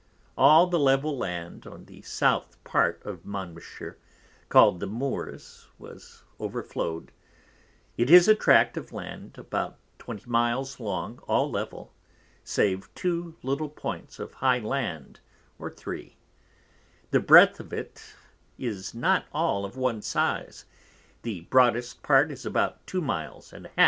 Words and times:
All 0.35 0.65
the 0.65 0.79
level 0.79 1.15
Land 1.15 1.67
on 1.67 1.85
the 1.85 2.01
South 2.01 2.57
part 2.63 3.03
of 3.05 3.23
Monmouthshire, 3.23 3.99
called 4.49 4.79
the 4.79 4.87
Moors, 4.87 5.67
was 5.77 6.23
overflow'd; 6.39 7.11
it 7.97 8.09
is 8.09 8.27
a 8.27 8.33
tract 8.33 8.77
of 8.77 8.91
Land 8.91 9.37
about 9.37 9.77
20 9.99 10.27
miles 10.27 10.79
long, 10.79 11.19
all 11.27 11.51
Level, 11.51 11.93
save 12.43 12.91
2 12.95 13.35
little 13.43 13.69
points 13.69 14.17
of 14.17 14.33
High 14.33 14.57
land, 14.57 15.19
or 15.59 15.69
3; 15.69 16.15
the 17.11 17.19
Breadth 17.19 17.59
of 17.59 17.71
it 17.71 18.15
is 18.57 18.95
not 18.95 19.25
all 19.31 19.65
of 19.65 19.77
one 19.77 20.01
size, 20.01 20.65
the 21.21 21.41
broadest 21.41 22.01
part 22.01 22.31
is 22.31 22.43
about 22.43 22.87
2 22.87 23.01
miles 23.01 23.53
and 23.53 23.67
½. 23.77 23.79